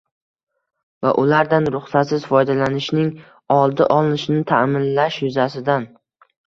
va 1.05 1.11
ulardan 1.23 1.69
ruxsatsiz 1.75 2.25
foydalanishning 2.31 3.13
oldi 3.61 3.89
olinishini 3.99 4.43
ta’minlash 4.55 5.25
yuzasidan 5.29 5.93